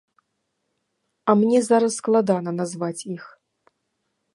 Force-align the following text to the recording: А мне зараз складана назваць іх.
А 1.29 1.37
мне 1.43 1.59
зараз 1.69 1.91
складана 2.01 2.51
назваць 2.65 2.99
іх. 3.15 3.23